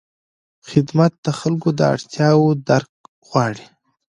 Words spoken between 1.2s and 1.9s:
د خلکو د